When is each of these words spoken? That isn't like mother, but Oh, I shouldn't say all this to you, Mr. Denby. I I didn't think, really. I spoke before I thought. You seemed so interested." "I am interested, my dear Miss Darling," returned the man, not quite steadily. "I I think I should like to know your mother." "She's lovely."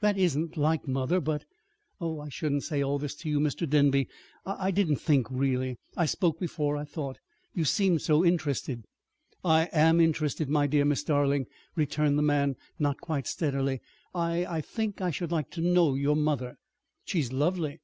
That 0.00 0.18
isn't 0.18 0.56
like 0.56 0.88
mother, 0.88 1.20
but 1.20 1.44
Oh, 2.00 2.18
I 2.18 2.30
shouldn't 2.30 2.64
say 2.64 2.82
all 2.82 2.98
this 2.98 3.14
to 3.14 3.28
you, 3.28 3.38
Mr. 3.38 3.64
Denby. 3.70 4.08
I 4.44 4.66
I 4.66 4.70
didn't 4.72 4.96
think, 4.96 5.28
really. 5.30 5.76
I 5.96 6.04
spoke 6.04 6.40
before 6.40 6.76
I 6.76 6.82
thought. 6.84 7.20
You 7.54 7.64
seemed 7.64 8.02
so 8.02 8.24
interested." 8.24 8.82
"I 9.44 9.66
am 9.66 10.00
interested, 10.00 10.48
my 10.48 10.66
dear 10.66 10.84
Miss 10.84 11.04
Darling," 11.04 11.46
returned 11.76 12.18
the 12.18 12.22
man, 12.22 12.56
not 12.80 13.00
quite 13.00 13.28
steadily. 13.28 13.80
"I 14.12 14.44
I 14.46 14.62
think 14.62 15.00
I 15.00 15.12
should 15.12 15.30
like 15.30 15.48
to 15.52 15.60
know 15.60 15.94
your 15.94 16.16
mother." 16.16 16.56
"She's 17.04 17.32
lovely." 17.32 17.78